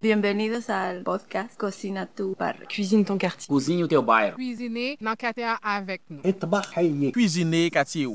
Bienvenidos 0.00 0.70
al 0.70 1.02
podcast 1.02 1.56
Cocina 1.56 2.06
tu 2.06 2.36
barrio. 2.38 2.68
Cuisine 2.68 3.04
ton 3.04 3.18
quartier. 3.18 3.48
Cuisine 3.48 3.82
o 3.82 3.88
teu. 3.88 4.00
Cuisiner 4.36 4.96
dans 5.00 5.16
quartier 5.16 5.52
avec 5.60 6.02
nous. 6.08 6.22
Cuisiner 6.22 7.10
Cuisine 7.10 7.68
quartier. 7.68 8.06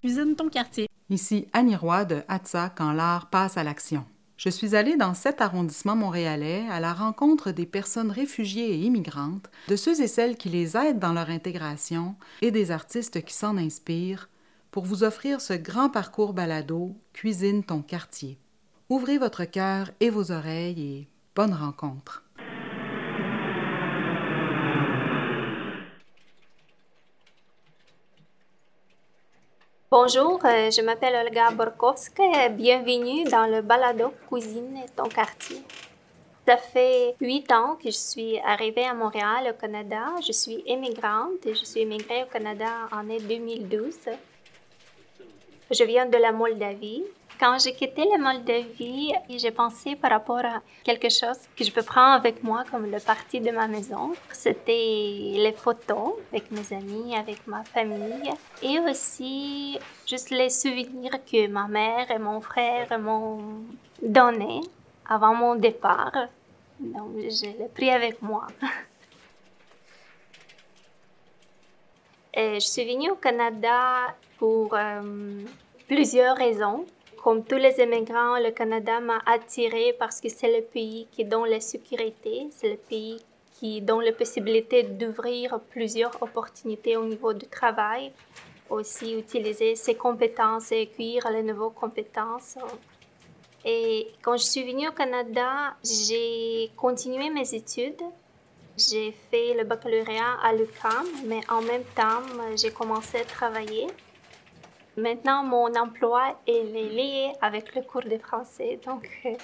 Cuisine 0.00 0.36
ton 0.36 0.48
quartier. 0.48 0.88
Ici 1.10 1.48
Annie 1.52 1.74
Roy 1.74 2.04
de 2.04 2.22
Hatsa 2.28 2.72
quand 2.76 2.92
l'art 2.92 3.28
passe 3.28 3.56
à 3.56 3.64
l'action. 3.64 4.04
Je 4.36 4.50
suis 4.50 4.76
allée 4.76 4.96
dans 4.96 5.14
cet 5.14 5.40
arrondissement 5.40 5.96
montréalais 5.96 6.64
à 6.70 6.78
la 6.78 6.92
rencontre 6.92 7.50
des 7.50 7.66
personnes 7.66 8.12
réfugiées 8.12 8.70
et 8.74 8.78
immigrantes, 8.82 9.50
de 9.66 9.74
ceux 9.74 10.00
et 10.00 10.06
celles 10.06 10.36
qui 10.36 10.48
les 10.48 10.76
aident 10.76 11.00
dans 11.00 11.12
leur 11.12 11.30
intégration 11.30 12.14
et 12.40 12.52
des 12.52 12.70
artistes 12.70 13.24
qui 13.24 13.34
s'en 13.34 13.56
inspirent 13.56 14.28
pour 14.70 14.84
vous 14.84 15.02
offrir 15.02 15.40
ce 15.40 15.54
grand 15.54 15.90
parcours 15.90 16.34
balado 16.34 16.94
Cuisine 17.12 17.64
ton 17.64 17.82
quartier. 17.82 18.38
Ouvrez 18.90 19.18
votre 19.18 19.44
cœur 19.44 19.90
et 20.00 20.08
vos 20.08 20.32
oreilles 20.32 20.80
et 20.80 21.08
bonne 21.36 21.52
rencontre. 21.52 22.24
Bonjour, 29.90 30.40
euh, 30.42 30.70
je 30.70 30.80
m'appelle 30.80 31.16
Olga 31.16 31.50
Borkowska 31.50 32.46
et 32.46 32.48
bienvenue 32.48 33.24
dans 33.24 33.44
le 33.44 33.60
balado 33.60 34.14
Cuisine 34.26 34.80
ton 34.96 35.10
quartier. 35.10 35.62
Ça 36.46 36.56
fait 36.56 37.14
huit 37.20 37.52
ans 37.52 37.76
que 37.76 37.90
je 37.90 37.96
suis 37.96 38.38
arrivée 38.38 38.86
à 38.86 38.94
Montréal, 38.94 39.52
au 39.54 39.60
Canada. 39.60 40.14
Je 40.26 40.32
suis 40.32 40.62
immigrante 40.66 41.44
et 41.44 41.54
je 41.54 41.62
suis 41.62 41.82
immigrée 41.82 42.22
au 42.22 42.26
Canada 42.32 42.88
en 42.90 43.04
2012. 43.04 43.94
Je 45.70 45.84
viens 45.84 46.06
de 46.06 46.16
la 46.16 46.32
Moldavie. 46.32 47.04
Quand 47.38 47.56
j'ai 47.60 47.72
quitté 47.72 48.04
la 48.04 48.18
Moldavie, 48.18 49.12
j'ai 49.28 49.52
pensé 49.52 49.94
par 49.94 50.10
rapport 50.10 50.44
à 50.44 50.60
quelque 50.82 51.08
chose 51.08 51.38
que 51.56 51.62
je 51.62 51.70
peux 51.70 51.84
prendre 51.84 52.14
avec 52.14 52.42
moi 52.42 52.64
comme 52.68 52.90
le 52.90 52.98
parti 52.98 53.40
de 53.40 53.52
ma 53.52 53.68
maison. 53.68 54.12
C'était 54.32 54.72
les 54.72 55.54
photos 55.56 56.14
avec 56.32 56.50
mes 56.50 56.76
amis, 56.76 57.14
avec 57.16 57.46
ma 57.46 57.62
famille 57.62 58.32
et 58.60 58.80
aussi 58.80 59.78
juste 60.04 60.30
les 60.30 60.50
souvenirs 60.50 61.12
que 61.30 61.46
ma 61.46 61.68
mère 61.68 62.10
et 62.10 62.18
mon 62.18 62.40
frère 62.40 62.98
m'ont 62.98 63.62
donnés 64.02 64.62
avant 65.08 65.34
mon 65.34 65.54
départ. 65.54 66.26
Donc, 66.80 67.12
je 67.18 67.44
l'ai 67.56 67.68
pris 67.72 67.90
avec 67.90 68.20
moi. 68.20 68.48
Je 72.34 72.60
suis 72.60 72.84
venue 72.84 73.10
au 73.10 73.16
Canada 73.16 74.14
pour 74.38 74.72
euh, 74.74 75.42
plusieurs 75.88 76.36
raisons. 76.36 76.86
Comme 77.28 77.44
tous 77.44 77.56
les 77.56 77.78
immigrants, 77.78 78.38
le 78.38 78.52
Canada 78.52 79.00
m'a 79.00 79.20
attiré 79.26 79.94
parce 79.98 80.18
que 80.18 80.30
c'est 80.30 80.50
le 80.50 80.64
pays 80.64 81.06
qui 81.12 81.26
donne 81.26 81.50
la 81.50 81.60
sécurité, 81.60 82.48
c'est 82.50 82.70
le 82.70 82.78
pays 82.78 83.20
qui 83.52 83.82
donne 83.82 84.00
la 84.00 84.12
possibilité 84.12 84.82
d'ouvrir 84.82 85.60
plusieurs 85.68 86.22
opportunités 86.22 86.96
au 86.96 87.04
niveau 87.04 87.34
du 87.34 87.46
travail, 87.46 88.12
aussi 88.70 89.12
utiliser 89.12 89.74
ses 89.74 89.94
compétences 89.94 90.72
et 90.72 90.88
accueillir 90.90 91.30
les 91.30 91.42
nouvelles 91.42 91.74
compétences. 91.78 92.56
Et 93.62 94.08
quand 94.22 94.38
je 94.38 94.44
suis 94.44 94.64
venue 94.64 94.88
au 94.88 94.92
Canada, 94.92 95.76
j'ai 95.84 96.70
continué 96.78 97.28
mes 97.28 97.54
études. 97.54 98.04
J'ai 98.78 99.12
fait 99.30 99.52
le 99.52 99.64
baccalauréat 99.64 100.38
à 100.42 100.54
l'UQAM, 100.54 101.06
mais 101.26 101.42
en 101.50 101.60
même 101.60 101.84
temps, 101.94 102.22
j'ai 102.56 102.70
commencé 102.70 103.18
à 103.18 103.24
travailler. 103.24 103.88
Maintenant, 104.98 105.44
mon 105.44 105.72
emploi 105.74 106.36
est 106.46 106.64
lié 106.64 107.32
avec 107.40 107.74
le 107.74 107.82
cours 107.82 108.02
de 108.02 108.18
français, 108.18 108.78
donc 108.84 109.08
euh, 109.24 109.34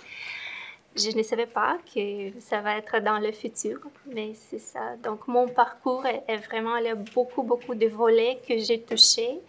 je 0.96 1.16
ne 1.16 1.22
savais 1.22 1.46
pas 1.46 1.78
que 1.92 2.32
ça 2.40 2.60
va 2.60 2.76
être 2.76 2.98
dans 3.00 3.18
le 3.18 3.32
futur, 3.32 3.78
mais 4.06 4.34
c'est 4.34 4.58
ça. 4.58 4.96
Donc, 5.02 5.28
mon 5.28 5.46
parcours 5.48 6.04
est, 6.06 6.22
est 6.28 6.36
vraiment, 6.38 6.76
il 6.76 6.86
y 6.86 6.88
a 6.88 6.94
beaucoup, 6.94 7.42
beaucoup 7.42 7.74
de 7.74 7.86
volets 7.86 8.40
que 8.46 8.58
j'ai 8.58 8.80
touchés. 8.80 9.40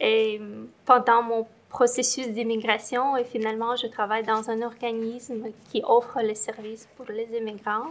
Et 0.00 0.40
pendant 0.84 1.22
mon 1.22 1.46
processus 1.68 2.28
d'immigration, 2.28 3.16
et 3.16 3.24
finalement, 3.24 3.76
je 3.76 3.86
travaille 3.86 4.24
dans 4.24 4.50
un 4.50 4.62
organisme 4.62 5.46
qui 5.70 5.82
offre 5.84 6.20
les 6.20 6.34
services 6.34 6.88
pour 6.96 7.06
les 7.06 7.28
immigrants. 7.38 7.90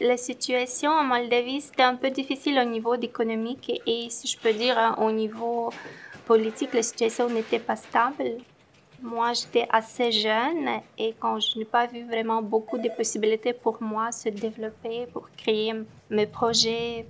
La 0.00 0.16
situation 0.16 0.92
en 0.92 1.02
Moldavie, 1.02 1.60
c'était 1.60 1.82
un 1.82 1.96
peu 1.96 2.10
difficile 2.10 2.56
au 2.60 2.64
niveau 2.64 2.94
économique 2.94 3.82
et, 3.84 4.08
si 4.10 4.28
je 4.28 4.38
peux 4.38 4.52
dire, 4.52 4.78
hein, 4.78 4.94
au 5.00 5.10
niveau 5.10 5.72
politique, 6.24 6.72
la 6.72 6.84
situation 6.84 7.28
n'était 7.28 7.58
pas 7.58 7.74
stable. 7.74 8.36
Moi, 9.02 9.32
j'étais 9.32 9.66
assez 9.70 10.12
jeune 10.12 10.68
et 10.98 11.14
quand 11.18 11.40
je 11.40 11.58
n'ai 11.58 11.64
pas 11.64 11.86
vu 11.86 12.04
vraiment 12.04 12.42
beaucoup 12.42 12.78
de 12.78 12.88
possibilités 12.90 13.52
pour 13.52 13.82
moi 13.82 14.12
se 14.12 14.28
développer, 14.28 15.06
pour 15.12 15.30
créer 15.36 15.72
mes 16.10 16.26
projets 16.26 17.04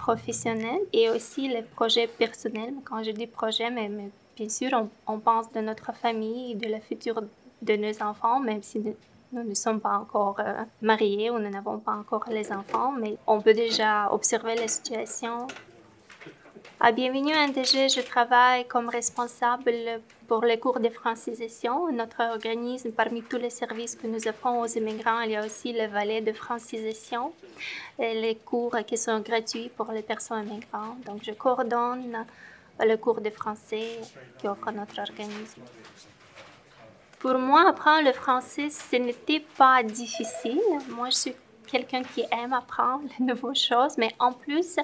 professionnels 0.00 0.82
et 0.92 1.10
aussi 1.10 1.46
les 1.46 1.62
projets 1.62 2.08
personnels. 2.08 2.74
Quand 2.84 3.04
je 3.04 3.12
dis 3.12 3.28
projet, 3.28 3.70
mais, 3.70 3.88
bien 4.36 4.48
sûr, 4.48 4.70
on, 4.72 4.90
on, 5.06 5.20
pense 5.20 5.52
de 5.52 5.60
notre 5.60 5.94
famille, 5.94 6.56
de 6.56 6.66
la 6.66 6.80
future 6.80 7.22
de 7.62 7.76
nos 7.76 8.02
enfants, 8.02 8.40
même 8.40 8.64
si 8.64 8.80
nous 9.32 9.44
ne 9.44 9.54
sommes 9.54 9.80
pas 9.80 9.96
encore 9.96 10.38
euh, 10.40 10.64
mariés 10.82 11.30
ou 11.30 11.38
nous 11.38 11.48
n'avons 11.48 11.78
pas 11.78 11.92
encore 11.92 12.26
les 12.30 12.52
enfants, 12.52 12.92
mais 12.92 13.16
on 13.26 13.40
peut 13.40 13.54
déjà 13.54 14.12
observer 14.12 14.54
la 14.54 14.68
situation. 14.68 15.46
À 16.78 16.92
Bienvenue 16.92 17.32
NDG, 17.32 17.88
je 17.88 18.00
travaille 18.00 18.66
comme 18.66 18.88
responsable 18.88 19.72
pour 20.26 20.44
les 20.44 20.58
cours 20.58 20.80
de 20.80 20.88
francisation. 20.88 21.90
Notre 21.92 22.20
organisme, 22.20 22.90
parmi 22.90 23.22
tous 23.22 23.38
les 23.38 23.50
services 23.50 23.94
que 23.94 24.06
nous 24.06 24.26
offrons 24.28 24.60
aux 24.60 24.66
immigrants, 24.66 25.20
il 25.20 25.30
y 25.30 25.36
a 25.36 25.44
aussi 25.46 25.72
le 25.72 25.86
volet 25.86 26.20
de 26.20 26.32
francisation, 26.32 27.32
et 27.98 28.20
les 28.20 28.34
cours 28.34 28.76
qui 28.86 28.96
sont 28.96 29.20
gratuits 29.20 29.70
pour 29.76 29.92
les 29.92 30.02
personnes 30.02 30.48
immigrantes. 30.48 31.00
Donc, 31.06 31.20
je 31.22 31.30
coordonne 31.32 32.26
le 32.80 32.96
cours 32.96 33.20
de 33.20 33.30
français 33.30 34.00
qu'offre 34.42 34.72
notre 34.72 34.98
organisme. 35.00 35.62
Pour 37.22 37.38
moi, 37.38 37.68
apprendre 37.68 38.04
le 38.06 38.12
français, 38.12 38.68
ce 38.68 38.96
n'était 38.96 39.44
pas 39.56 39.84
difficile. 39.84 40.60
Moi, 40.88 41.08
je 41.10 41.16
suis 41.16 41.34
quelqu'un 41.68 42.02
qui 42.02 42.24
aime 42.32 42.52
apprendre 42.52 43.04
de 43.20 43.24
nouvelles 43.26 43.54
choses, 43.54 43.96
mais 43.96 44.10
en 44.18 44.32
plus, 44.32 44.76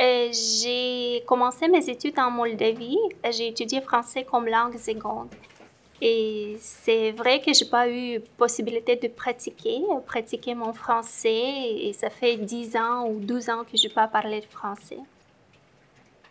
euh, 0.00 0.28
j'ai 0.30 1.24
commencé 1.26 1.66
mes 1.66 1.90
études 1.90 2.20
en 2.20 2.30
Moldavie. 2.30 3.00
J'ai 3.32 3.48
étudié 3.48 3.80
français 3.80 4.22
comme 4.22 4.46
langue 4.46 4.78
seconde. 4.78 5.30
Et 6.00 6.56
c'est 6.60 7.10
vrai 7.10 7.40
que 7.40 7.52
j'ai 7.52 7.64
pas 7.64 7.88
eu 7.88 8.20
possibilité 8.36 8.94
de 8.94 9.08
pratiquer, 9.08 9.80
pratiquer 10.06 10.54
mon 10.54 10.72
français. 10.72 11.80
Et 11.86 11.92
ça 11.94 12.10
fait 12.10 12.36
10 12.36 12.76
ans 12.76 13.08
ou 13.08 13.18
12 13.18 13.50
ans 13.50 13.64
que 13.64 13.76
je 13.76 13.88
n'ai 13.88 13.92
pas 13.92 14.06
parlé 14.06 14.40
de 14.40 14.46
français. 14.46 15.00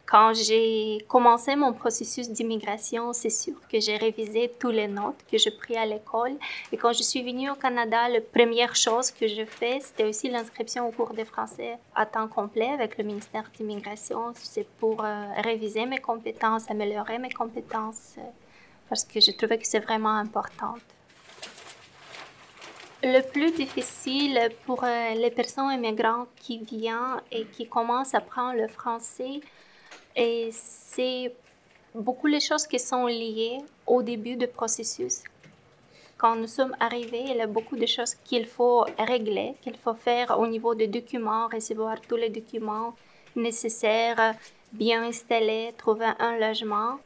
Quand 0.05 0.33
j'ai 0.33 1.05
commencé 1.07 1.55
mon 1.55 1.71
processus 1.71 2.29
d'immigration, 2.29 3.13
c'est 3.13 3.29
sûr 3.29 3.55
que 3.71 3.79
j'ai 3.79 3.95
révisé 3.95 4.51
toutes 4.59 4.73
les 4.73 4.87
notes 4.87 5.15
que 5.31 5.37
j'ai 5.37 5.51
prises 5.51 5.77
à 5.77 5.85
l'école. 5.85 6.33
Et 6.71 6.77
quand 6.77 6.91
je 6.91 7.01
suis 7.03 7.23
venue 7.23 7.49
au 7.49 7.55
Canada, 7.55 8.09
la 8.09 8.19
première 8.19 8.75
chose 8.75 9.09
que 9.11 9.27
je 9.27 9.45
fais, 9.45 9.79
c'était 9.79 10.03
aussi 10.03 10.29
l'inscription 10.29 10.87
au 10.87 10.91
cours 10.91 11.13
de 11.13 11.23
français 11.23 11.77
à 11.95 12.05
temps 12.05 12.27
complet 12.27 12.69
avec 12.69 12.97
le 12.97 13.05
ministère 13.05 13.49
d'immigration. 13.55 14.33
C'est 14.35 14.67
pour 14.79 15.03
euh, 15.03 15.25
réviser 15.37 15.85
mes 15.85 15.99
compétences, 15.99 16.69
améliorer 16.69 17.17
mes 17.17 17.31
compétences, 17.31 18.15
euh, 18.17 18.21
parce 18.89 19.05
que 19.05 19.21
je 19.21 19.31
trouvais 19.31 19.57
que 19.57 19.67
c'est 19.67 19.79
vraiment 19.79 20.17
important. 20.17 20.75
Le 23.03 23.21
plus 23.21 23.51
difficile 23.51 24.39
pour 24.65 24.83
euh, 24.83 25.13
les 25.15 25.31
personnes 25.31 25.71
immigrantes 25.71 26.29
qui 26.35 26.59
viennent 26.59 27.19
et 27.31 27.45
qui 27.45 27.67
commencent 27.67 28.13
à 28.13 28.19
apprendre 28.19 28.59
le 28.61 28.67
français, 28.67 29.39
et 30.15 30.49
c'est 30.51 31.33
beaucoup 31.93 32.27
les 32.27 32.39
choses 32.39 32.67
qui 32.67 32.79
sont 32.79 33.05
liées 33.05 33.59
au 33.85 34.01
début 34.01 34.35
du 34.35 34.47
processus. 34.47 35.23
Quand 36.17 36.35
nous 36.35 36.47
sommes 36.47 36.75
arrivés, 36.79 37.23
il 37.27 37.37
y 37.37 37.41
a 37.41 37.47
beaucoup 37.47 37.75
de 37.75 37.85
choses 37.87 38.13
qu'il 38.23 38.45
faut 38.45 38.85
régler, 38.99 39.55
qu'il 39.61 39.75
faut 39.75 39.95
faire 39.95 40.39
au 40.39 40.45
niveau 40.45 40.75
des 40.75 40.87
documents, 40.87 41.47
recevoir 41.51 41.99
tous 42.01 42.15
les 42.15 42.29
documents 42.29 42.93
nécessaires, 43.35 44.35
bien 44.71 45.03
installer, 45.03 45.73
trouver 45.77 46.11
un 46.19 46.37
logement. 46.37 46.99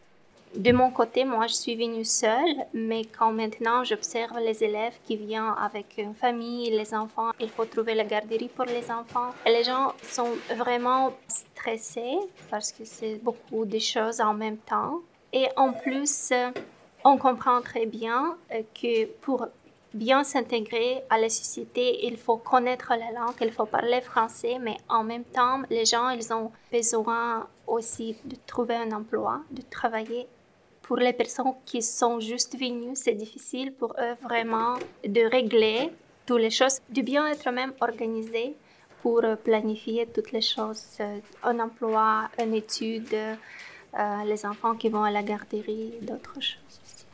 De 0.54 0.72
mon 0.72 0.90
côté, 0.90 1.26
moi, 1.26 1.48
je 1.48 1.54
suis 1.54 1.76
venue 1.76 2.06
seule, 2.06 2.56
mais 2.74 3.04
quand 3.06 3.32
maintenant 3.32 3.84
j'observe 3.84 4.38
les 4.40 4.64
élèves 4.64 4.96
qui 5.06 5.18
viennent 5.18 5.54
avec 5.62 5.98
une 5.98 6.14
famille, 6.14 6.70
les 6.70 6.94
enfants, 6.94 7.32
il 7.40 7.50
faut 7.50 7.66
trouver 7.66 7.94
la 7.94 8.06
garderie 8.06 8.50
pour 8.50 8.66
les 8.66 8.90
enfants. 8.90 9.32
Les 9.46 9.64
gens 9.64 9.94
sont 10.04 10.32
vraiment 10.56 11.14
parce 12.50 12.72
que 12.72 12.86
c'est 12.86 13.16
beaucoup 13.16 13.66
de 13.66 13.80
choses 13.80 14.22
en 14.22 14.34
même 14.34 14.58
temps. 14.58 15.02
Et 15.34 15.48
en 15.58 15.74
plus, 15.74 16.32
on 17.04 17.18
comprend 17.18 17.62
très 17.62 17.86
bien 17.86 18.38
que 18.74 19.06
pour 19.22 19.48
bien 19.94 20.24
s'intégrer 20.24 21.04
à 21.10 21.18
la 21.18 21.30
société, 21.30 22.06
il 22.06 22.18
faut 22.18 22.38
connaître 22.38 22.90
la 22.92 23.12
langue, 23.12 23.36
il 23.42 23.52
faut 23.52 23.66
parler 23.66 24.02
français, 24.02 24.58
mais 24.60 24.78
en 24.90 25.04
même 25.04 25.24
temps, 25.24 25.62
les 25.70 25.86
gens, 25.86 26.10
ils 26.10 26.34
ont 26.34 26.52
besoin 26.72 27.48
aussi 27.66 28.18
de 28.26 28.36
trouver 28.46 28.76
un 28.76 28.92
emploi, 28.92 29.42
de 29.52 29.62
travailler 29.62 30.28
Pour 30.82 30.98
les 30.98 31.14
personnes 31.14 31.56
qui 31.66 31.82
sont 31.82 32.20
juste 32.20 32.56
venues, 32.60 32.96
c'est 32.96 33.14
difficile 33.16 33.74
pour 33.74 33.96
eux 34.00 34.16
vraiment 34.22 34.76
de 35.04 35.22
régler 35.30 35.92
toutes 36.28 36.42
les 36.42 36.52
choses, 36.52 36.80
de 36.90 37.02
bien 37.02 37.26
être 37.28 37.50
même 37.52 37.74
organisé 37.82 38.56
pour 39.06 39.22
planifier 39.44 40.08
toutes 40.08 40.32
les 40.32 40.42
choses, 40.42 40.98
euh, 41.00 41.20
un 41.44 41.60
emploi, 41.60 42.28
une 42.40 42.56
étude, 42.56 43.14
euh, 43.14 44.24
les 44.26 44.48
enfants 44.48 44.74
qui 44.74 44.90
vont 44.90 45.04
à 45.04 45.12
la 45.12 45.22
garderie, 45.22 45.94
d'autres 46.02 46.42
choses 46.42 46.76
aussi. 46.84 47.06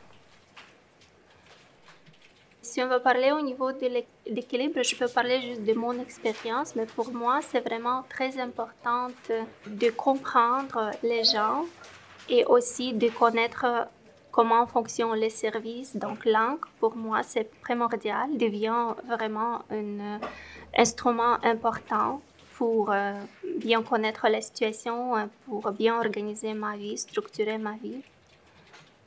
Si 2.62 2.82
on 2.82 2.88
veut 2.88 3.02
parler 3.10 3.30
au 3.32 3.42
niveau 3.42 3.72
de 3.72 3.88
l'équilibre, 4.24 4.82
je 4.82 4.96
peux 4.96 5.06
parler 5.06 5.42
juste 5.42 5.64
de 5.64 5.74
mon 5.74 5.94
expérience, 6.00 6.74
mais 6.76 6.86
pour 6.86 7.12
moi, 7.12 7.40
c'est 7.42 7.60
vraiment 7.60 8.04
très 8.08 8.38
important 8.38 9.08
de 9.66 9.90
comprendre 9.90 10.92
les 11.02 11.24
gens 11.24 11.66
et 12.30 12.46
aussi 12.46 12.94
de 12.94 13.10
connaître 13.10 13.66
comment 14.32 14.66
fonctionnent 14.66 15.14
les 15.14 15.30
services. 15.30 15.94
Donc, 15.94 16.24
langue, 16.24 16.64
pour 16.80 16.96
moi, 16.96 17.22
c'est 17.22 17.48
primordial, 17.60 18.36
devient 18.36 18.94
vraiment 19.06 19.60
un 19.70 20.18
instrument 20.76 21.36
important 21.44 22.20
pour 22.56 22.90
euh, 22.90 23.12
bien 23.58 23.82
connaître 23.82 24.26
la 24.28 24.40
situation, 24.40 25.16
euh, 25.16 25.24
pour 25.46 25.70
bien 25.72 25.98
organiser 25.98 26.54
ma 26.54 26.76
vie, 26.76 26.96
structurer 26.96 27.58
ma 27.58 27.74
vie. 27.82 28.00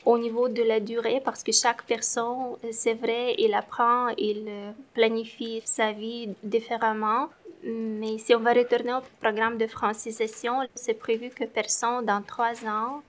Au 0.05 0.19
niveau 0.19 0.47
de 0.47 0.61
la 0.61 0.79
durée, 0.79 1.19
parce 1.23 1.41
que 1.43 1.51
chaque 1.51 1.83
personne, 1.83 2.57
c'est 2.71 2.93
vrai, 2.93 3.33
il 3.39 3.55
apprend, 3.55 4.09
il 4.17 4.47
planifie 4.93 5.63
sa 5.65 5.93
vie 5.93 6.29
différemment. 6.43 7.29
Mais 7.63 8.19
si 8.19 8.35
on 8.35 8.39
va 8.39 8.53
retourner 8.53 8.93
au 8.93 9.01
programme 9.19 9.57
de 9.57 9.65
francisation, 9.65 10.59
c'est 10.75 10.93
prévu 10.93 11.29
que 11.29 11.45
personne 11.45 12.05
dans 12.05 12.21
trois 12.21 12.63
ans 12.67 13.01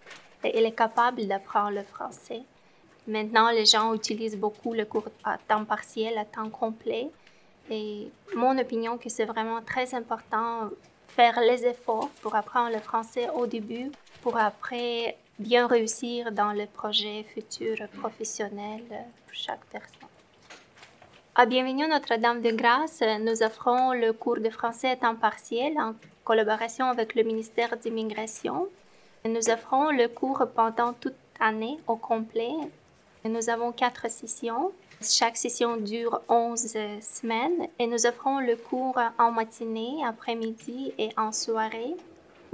il 0.45 0.65
est 0.65 0.73
capable 0.73 1.27
d'apprendre 1.27 1.71
le 1.73 1.83
français. 1.83 2.43
Maintenant, 3.07 3.51
les 3.51 3.67
gens 3.67 3.95
utilisent 3.95 4.37
beaucoup 4.37 4.73
le 4.73 4.85
cours 4.85 5.09
à 5.25 5.39
temps 5.39 5.65
partiel, 5.65 6.19
à 6.19 6.25
temps 6.25 6.51
complet. 6.51 7.11
Et 7.71 8.09
mon 8.35 8.59
opinion 8.59 8.99
que 8.99 9.09
c'est 9.09 9.25
vraiment 9.25 9.63
très 9.63 9.95
important 9.95 10.71
faire 11.09 11.41
les 11.41 11.65
efforts 11.65 12.11
pour 12.21 12.35
apprendre 12.35 12.73
le 12.75 12.81
français 12.81 13.29
au 13.31 13.47
début, 13.47 13.91
pour 14.23 14.37
après 14.37 15.17
bien 15.39 15.67
réussir 15.67 16.33
dans 16.33 16.53
le 16.53 16.67
projet 16.67 17.25
futur 17.35 17.77
professionnel 17.99 18.83
pour 19.27 19.35
chaque 19.35 19.65
personne. 19.67 20.09
À 21.35 21.47
Bienvenue 21.47 21.87
Notre-Dame 21.87 22.41
de 22.41 22.51
Grâce, 22.51 23.03
nous 23.21 23.43
offrons 23.43 23.93
le 23.93 24.13
cours 24.13 24.41
de 24.41 24.51
français 24.51 24.91
à 24.91 24.97
temps 24.97 25.15
partiel 25.15 25.79
en 25.79 25.95
collaboration 26.25 26.87
avec 26.87 27.15
le 27.15 27.23
ministère 27.23 27.77
d'immigration. 27.77 28.69
Nous 29.25 29.51
offrons 29.51 29.91
le 29.91 30.09
cours 30.09 30.47
pendant 30.55 30.93
toute 30.93 31.17
l'année 31.41 31.79
au 31.87 31.97
complet. 31.97 32.53
Nous 33.25 33.51
avons 33.51 33.73
quatre 33.73 34.11
sessions. 34.11 34.73
Chaque 35.03 35.37
session 35.37 35.77
dure 35.77 36.21
11 36.29 36.77
semaines 37.01 37.69
et 37.79 37.87
nous 37.87 38.07
offrons 38.07 38.39
le 38.39 38.57
cours 38.57 38.99
en 39.19 39.33
matinée, 39.33 40.05
après-midi 40.05 40.93
et 40.99 41.11
en 41.17 41.33
soirée. 41.33 41.97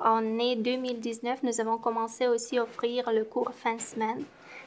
En 0.00 0.16
année 0.16 0.56
2019, 0.56 1.42
nous 1.42 1.60
avons 1.60 1.78
commencé 1.78 2.26
aussi 2.26 2.58
à 2.58 2.62
offrir 2.62 3.12
le 3.12 3.24
cours 3.24 3.52
fin 3.54 3.78
semaine 3.78 4.24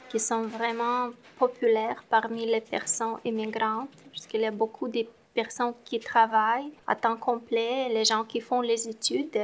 qui 0.08 0.20
sont 0.20 0.42
vraiment 0.42 1.10
populaires 1.38 2.04
parmi 2.08 2.46
les 2.46 2.60
personnes 2.60 3.18
immigrantes, 3.24 3.90
puisqu'il 4.12 4.42
y 4.42 4.46
a 4.46 4.50
beaucoup 4.50 4.88
de 4.88 5.04
personnes 5.34 5.74
qui 5.84 5.98
travaillent 6.00 6.72
à 6.86 6.94
temps 6.94 7.16
complet, 7.16 7.88
les 7.90 8.04
gens 8.04 8.24
qui 8.24 8.40
font 8.40 8.60
les 8.60 8.88
études. 8.88 9.38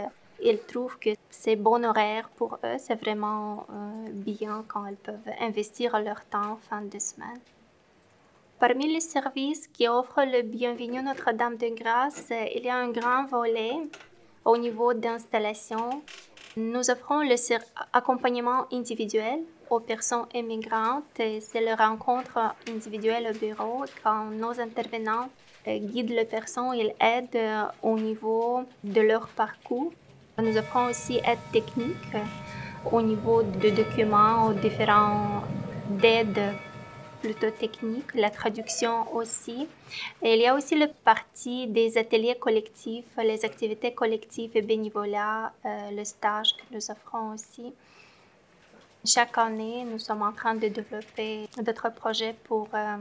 Ils 0.44 0.58
trouvent 0.58 0.98
que 0.98 1.10
c'est 1.30 1.54
bon 1.54 1.84
horaire 1.84 2.28
pour 2.30 2.58
eux, 2.64 2.76
c'est 2.78 2.96
vraiment 2.96 3.64
euh, 3.70 4.08
bien 4.10 4.64
quand 4.66 4.86
ils 4.86 4.96
peuvent 4.96 5.32
investir 5.40 6.00
leur 6.00 6.24
temps 6.24 6.58
fin 6.68 6.82
de 6.82 6.98
semaine. 6.98 7.38
Parmi 8.58 8.92
les 8.92 9.00
services 9.00 9.68
qui 9.68 9.86
offrent 9.86 10.24
le 10.24 10.42
Bienvenue 10.42 11.00
Notre-Dame 11.00 11.56
de 11.56 11.68
Grâce, 11.68 12.32
il 12.56 12.64
y 12.64 12.68
a 12.68 12.76
un 12.76 12.90
grand 12.90 13.26
volet 13.26 13.74
au 14.44 14.56
niveau 14.56 14.94
d'installation. 14.94 16.02
Nous 16.56 16.90
offrons 16.90 17.20
le 17.20 17.36
accompagnement 17.92 18.66
individuel 18.72 19.40
aux 19.70 19.80
personnes 19.80 20.26
immigrantes. 20.34 21.04
C'est 21.16 21.60
le 21.60 21.74
rencontre 21.74 22.38
individuelle 22.68 23.30
au 23.32 23.38
bureau 23.38 23.84
quand 24.02 24.24
nos 24.24 24.58
intervenants 24.60 25.28
euh, 25.68 25.78
guident 25.78 26.10
les 26.10 26.24
personnes, 26.24 26.74
ils 26.74 26.92
aident 27.00 27.36
euh, 27.36 27.64
au 27.84 27.96
niveau 27.96 28.62
de 28.82 29.00
leur 29.00 29.28
parcours 29.28 29.92
nous 30.38 30.56
offrons 30.56 30.86
aussi 30.86 31.16
aide 31.24 31.38
technique 31.52 32.16
au 32.90 33.02
niveau 33.02 33.42
de 33.42 33.70
documents, 33.70 34.46
aux 34.46 34.54
différents 34.54 35.42
aides 36.02 36.54
plutôt 37.22 37.50
techniques, 37.50 38.14
la 38.14 38.30
traduction 38.30 39.14
aussi. 39.14 39.68
Il 40.22 40.38
y 40.38 40.46
a 40.46 40.54
aussi 40.54 40.74
le 40.76 40.88
parti 41.04 41.68
des 41.68 41.96
ateliers 41.96 42.34
collectifs, 42.34 43.04
les 43.22 43.44
activités 43.44 43.94
collectives 43.94 44.50
et 44.56 44.62
bénévolat, 44.62 45.52
euh, 45.64 45.90
le 45.92 46.04
stage 46.04 46.56
que 46.56 46.64
nous 46.72 46.90
offrons 46.90 47.32
aussi. 47.34 47.72
Chaque 49.04 49.38
année, 49.38 49.84
nous 49.84 49.98
sommes 49.98 50.22
en 50.22 50.32
train 50.32 50.54
de 50.54 50.68
développer 50.68 51.48
d'autres 51.64 51.92
projets 51.92 52.34
pour 52.44 52.68
euh, 52.74 52.96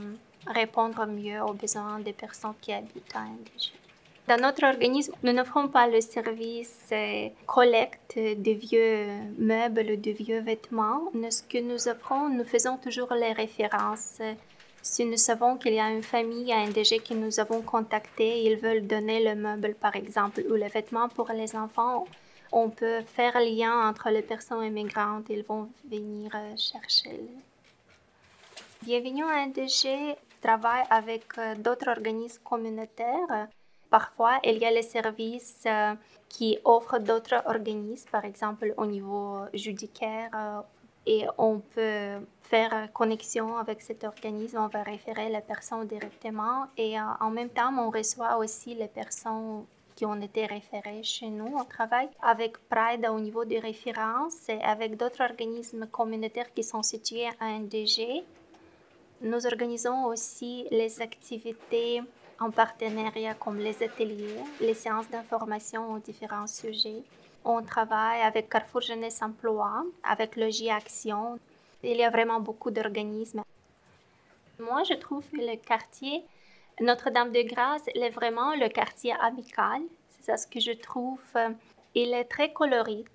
répondre 0.47 1.05
mieux 1.07 1.41
aux 1.41 1.53
besoins 1.53 1.99
des 1.99 2.13
personnes 2.13 2.55
qui 2.61 2.73
habitent 2.73 3.15
à 3.15 3.21
NDG. 3.21 3.80
Dans 4.31 4.39
notre 4.39 4.63
organisme, 4.63 5.13
nous 5.23 5.33
n'offrons 5.33 5.67
pas 5.67 5.87
le 5.87 5.99
service 5.99 6.87
euh, 6.93 7.27
collecte 7.45 8.15
de 8.15 8.51
vieux 8.51 9.07
meubles, 9.37 9.99
de 9.99 10.11
vieux 10.11 10.39
vêtements. 10.39 11.11
Ce 11.29 11.43
que 11.43 11.57
nous 11.57 11.89
offrons, 11.89 12.29
nous 12.29 12.45
faisons 12.45 12.77
toujours 12.77 13.13
les 13.13 13.33
références. 13.33 14.21
Si 14.81 15.03
nous 15.03 15.17
savons 15.17 15.57
qu'il 15.57 15.73
y 15.73 15.81
a 15.81 15.89
une 15.89 16.01
famille, 16.01 16.53
un 16.53 16.69
DG 16.69 16.99
que 16.99 17.13
nous 17.13 17.41
avons 17.41 17.61
contacté, 17.61 18.43
ils 18.45 18.55
veulent 18.55 18.87
donner 18.87 19.21
le 19.21 19.35
meuble 19.35 19.75
par 19.75 19.97
exemple 19.97 20.45
ou 20.49 20.53
le 20.53 20.69
vêtement 20.69 21.09
pour 21.09 21.29
les 21.33 21.53
enfants, 21.53 22.05
on 22.53 22.69
peut 22.69 23.01
faire 23.01 23.37
lien 23.37 23.89
entre 23.89 24.11
les 24.11 24.21
personnes 24.21 24.63
immigrantes, 24.63 25.25
ils 25.29 25.43
vont 25.43 25.67
venir 25.89 26.31
euh, 26.33 26.55
chercher. 26.55 27.19
Bienvenue 28.83 29.25
à 29.25 29.45
NDG 29.45 30.15
travaille 30.41 30.85
avec 30.89 31.25
euh, 31.37 31.55
d'autres 31.55 31.89
organismes 31.89 32.41
communautaires 32.45 33.49
Parfois, 33.91 34.39
il 34.45 34.57
y 34.57 34.65
a 34.65 34.71
les 34.71 34.83
services 34.83 35.63
euh, 35.65 35.93
qui 36.29 36.57
offrent 36.63 36.97
d'autres 36.97 37.43
organismes, 37.45 38.09
par 38.09 38.23
exemple 38.23 38.73
au 38.77 38.85
niveau 38.85 39.39
judiciaire, 39.53 40.29
euh, 40.33 40.61
et 41.05 41.25
on 41.37 41.59
peut 41.59 42.25
faire 42.43 42.87
connexion 42.93 43.57
avec 43.57 43.81
cet 43.81 44.05
organisme, 44.05 44.59
on 44.59 44.67
va 44.67 44.83
référer 44.83 45.27
la 45.27 45.41
personne 45.41 45.85
directement, 45.87 46.67
et 46.77 46.97
euh, 46.97 47.03
en 47.19 47.31
même 47.31 47.49
temps, 47.49 47.73
on 47.77 47.89
reçoit 47.89 48.37
aussi 48.37 48.75
les 48.75 48.87
personnes 48.87 49.65
qui 49.93 50.05
ont 50.05 50.21
été 50.21 50.45
référées 50.45 51.03
chez 51.03 51.27
nous. 51.27 51.53
On 51.53 51.65
travaille 51.65 52.07
avec 52.21 52.57
Pride 52.69 53.05
au 53.13 53.19
niveau 53.19 53.43
des 53.43 53.59
références 53.59 54.47
et 54.47 54.61
avec 54.61 54.95
d'autres 54.95 55.21
organismes 55.21 55.85
communautaires 55.87 56.53
qui 56.53 56.63
sont 56.63 56.81
situés 56.81 57.27
à 57.41 57.59
NDG. 57.59 58.23
Nous 59.19 59.45
organisons 59.45 60.05
aussi 60.05 60.65
les 60.71 61.01
activités 61.01 62.01
en 62.41 62.49
partenariat 62.49 63.35
comme 63.35 63.59
les 63.59 63.83
ateliers, 63.83 64.43
les 64.59 64.73
séances 64.73 65.09
d'information 65.09 65.93
aux 65.93 65.99
différents 65.99 66.47
sujets. 66.47 67.03
On 67.45 67.61
travaille 67.61 68.21
avec 68.21 68.49
Carrefour 68.49 68.81
Jeunesse 68.81 69.21
Emploi, 69.21 69.85
avec 70.03 70.35
Logis 70.35 70.71
Action. 70.71 71.39
Il 71.83 71.97
y 71.97 72.03
a 72.03 72.09
vraiment 72.09 72.39
beaucoup 72.39 72.71
d'organismes. 72.71 73.43
Moi, 74.59 74.83
je 74.83 74.95
trouve 74.95 75.25
le 75.33 75.55
quartier 75.55 76.23
Notre-Dame-de-Grâce, 76.79 77.87
est 77.93 78.09
vraiment 78.09 78.55
le 78.55 78.69
quartier 78.69 79.13
amical. 79.21 79.81
C'est 80.09 80.25
ça 80.25 80.37
ce 80.37 80.47
que 80.47 80.59
je 80.59 80.71
trouve. 80.71 81.21
Il 81.93 82.13
est 82.13 82.25
très 82.25 82.51
coloré. 82.51 83.05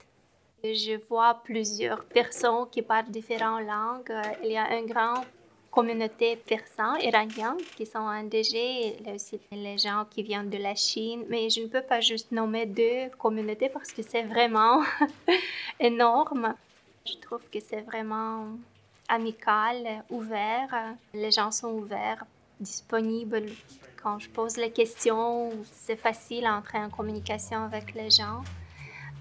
Je 0.63 0.99
vois 1.09 1.41
plusieurs 1.43 2.05
personnes 2.05 2.69
qui 2.71 2.83
parlent 2.83 3.11
différentes 3.11 3.67
langues. 3.67 4.15
Il 4.43 4.53
y 4.53 4.57
a 4.57 4.69
un 4.71 4.85
grand 4.85 5.23
communauté 5.77 6.37
persane, 6.37 7.03
iranienne, 7.03 7.59
qui 7.77 7.85
sont 7.85 7.99
en 7.99 8.23
DG, 8.23 8.97
il 8.99 9.07
y 9.07 9.11
a 9.11 9.15
aussi 9.15 9.39
les 9.53 9.77
gens 9.77 10.07
qui 10.09 10.23
viennent 10.23 10.49
de 10.49 10.57
la 10.57 10.75
Chine, 10.75 11.27
mais 11.29 11.51
je 11.51 11.61
ne 11.61 11.67
peux 11.67 11.83
pas 11.83 12.01
juste 12.01 12.33
nommer 12.33 12.65
deux 12.65 13.11
communautés 13.19 13.69
parce 13.69 13.93
que 13.93 14.01
c'est 14.01 14.23
vraiment 14.23 14.83
énorme. 15.79 16.55
Je 17.05 17.17
trouve 17.19 17.43
que 17.53 17.61
c'est 17.61 17.83
vraiment 17.83 18.47
amical, 19.07 20.03
ouvert. 20.09 20.95
Les 21.13 21.31
gens 21.31 21.51
sont 21.51 21.73
ouverts, 21.75 22.25
disponibles. 22.59 23.51
Quand 24.03 24.19
je 24.19 24.31
pose 24.31 24.57
les 24.57 24.71
questions, 24.71 25.51
c'est 25.73 26.01
facile 26.09 26.45
d'entrer 26.45 26.79
en 26.79 26.89
communication 26.89 27.65
avec 27.65 27.93
les 27.95 28.09
gens. 28.09 28.43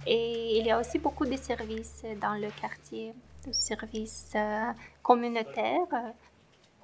Et 0.08 0.58
il 0.58 0.66
y 0.66 0.72
a 0.72 0.80
aussi 0.80 1.00
beaucoup 1.00 1.26
de 1.26 1.36
services 1.36 2.06
dans 2.22 2.36
le 2.36 2.48
quartier, 2.62 3.12
de 3.46 3.52
services 3.52 4.32
euh, 4.36 4.72
communautaires 5.04 6.14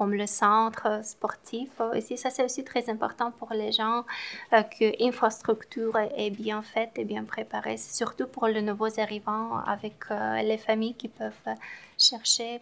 comme 0.02 0.16
le 0.16 0.26
centre 0.26 1.06
sportif. 1.06 1.70
Aussi, 1.96 2.18
ça, 2.18 2.32
c'est 2.32 2.44
aussi 2.44 2.64
très 2.64 2.90
important 2.90 3.30
pour 3.30 3.54
les 3.54 3.72
gens 3.72 4.04
euh, 4.52 4.64
que 4.64 4.88
l'infrastructure 5.00 5.96
est 6.18 6.32
bien 6.32 6.64
faite 6.64 6.94
et 6.96 7.06
bien 7.06 7.24
préparée. 7.24 7.78
C'est 7.78 7.96
surtout 7.96 8.26
pour 8.26 8.48
les 8.48 8.64
nouveaux 8.64 9.00
arrivants 9.00 9.60
avec 9.60 9.98
euh, 10.10 10.42
les 10.42 10.58
familles 10.58 10.96
qui 10.96 11.08
peuvent 11.08 11.50
chercher 12.00 12.62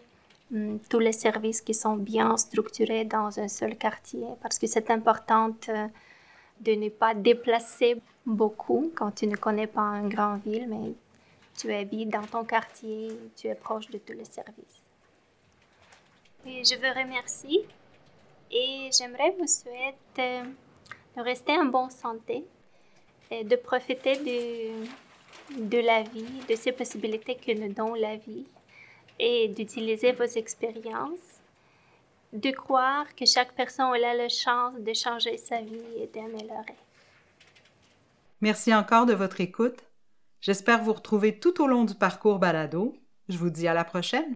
hum, 0.52 0.78
tous 0.90 0.98
les 0.98 1.12
services 1.12 1.62
qui 1.62 1.72
sont 1.72 1.96
bien 1.96 2.36
structurés 2.36 3.06
dans 3.06 3.30
un 3.40 3.48
seul 3.48 3.74
quartier 3.74 4.26
parce 4.42 4.58
que 4.58 4.66
c'est 4.66 4.90
important 4.90 5.56
euh, 5.70 5.86
de 6.60 6.72
ne 6.72 6.90
pas 6.90 7.14
déplacer 7.14 8.02
beaucoup 8.26 8.92
quand 8.94 9.12
tu 9.12 9.26
ne 9.26 9.36
connais 9.36 9.70
pas 9.78 9.88
une 10.00 10.10
grande 10.10 10.42
ville, 10.42 10.66
mais 10.68 10.92
tu 11.56 11.72
habites 11.72 12.10
dans 12.10 12.26
ton 12.34 12.44
quartier, 12.44 13.18
tu 13.34 13.46
es 13.46 13.54
proche 13.54 13.88
de 13.88 13.96
tous 13.96 14.12
les 14.12 14.26
services. 14.26 14.80
Je 16.46 16.74
vous 16.74 17.00
remercie 17.00 17.60
et 18.50 18.90
j'aimerais 18.96 19.34
vous 19.38 19.46
souhaiter 19.46 19.94
euh, 20.18 20.44
de 21.16 21.22
rester 21.22 21.52
en 21.52 21.66
bonne 21.66 21.90
santé 21.90 22.44
et 23.30 23.44
de 23.44 23.56
profiter 23.56 24.16
de, 24.16 25.66
de 25.68 25.78
la 25.78 26.02
vie, 26.02 26.40
de 26.48 26.54
ces 26.56 26.72
possibilités 26.72 27.34
que 27.34 27.52
nous 27.52 27.72
donne 27.72 28.00
la 28.00 28.16
vie 28.16 28.46
et 29.18 29.48
d'utiliser 29.48 30.12
vos 30.12 30.24
expériences, 30.24 31.40
de 32.32 32.50
croire 32.50 33.14
que 33.14 33.26
chaque 33.26 33.52
personne 33.52 33.92
a 33.92 34.14
la 34.14 34.28
chance 34.28 34.74
de 34.78 34.94
changer 34.94 35.36
sa 35.36 35.60
vie 35.60 35.82
et 35.98 36.06
d'améliorer. 36.06 36.76
Merci 38.40 38.74
encore 38.74 39.04
de 39.04 39.12
votre 39.12 39.42
écoute. 39.42 39.84
J'espère 40.40 40.82
vous 40.82 40.94
retrouver 40.94 41.38
tout 41.38 41.62
au 41.62 41.66
long 41.66 41.84
du 41.84 41.94
parcours 41.94 42.38
balado. 42.38 42.96
Je 43.28 43.36
vous 43.36 43.50
dis 43.50 43.68
à 43.68 43.74
la 43.74 43.84
prochaine. 43.84 44.34